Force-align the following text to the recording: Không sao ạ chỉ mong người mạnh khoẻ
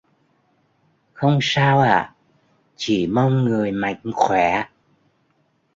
Không 1.13 1.37
sao 1.41 1.79
ạ 1.79 2.13
chỉ 2.75 3.07
mong 3.07 3.43
người 3.45 3.71
mạnh 3.71 4.01
khoẻ 4.13 4.63